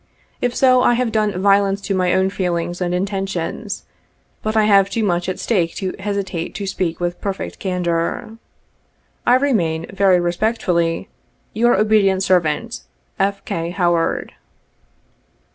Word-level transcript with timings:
If 0.41 0.55
so, 0.55 0.81
I 0.81 0.95
have 0.95 1.11
done 1.11 1.39
violence 1.39 1.79
to 1.81 1.93
my 1.93 2.11
own 2.11 2.31
feelings 2.31 2.81
and 2.81 2.91
intentions, 2.91 3.83
but 4.41 4.57
I 4.57 4.63
have 4.65 4.89
too 4.89 5.03
much 5.03 5.29
at 5.29 5.37
stake 5.39 5.75
to 5.75 5.93
hesitate 5.99 6.55
to 6.55 6.65
speak 6.65 6.99
with 6.99 7.21
perfect 7.21 7.59
candor. 7.59 8.37
"I 9.27 9.35
remain, 9.35 9.85
very 9.93 10.19
respectfully, 10.19 11.07
"Your 11.53 11.75
obedient 11.79 12.23
servant, 12.23 12.81
"F. 13.19 13.45
K. 13.45 13.69
HOWAED. 13.69 14.31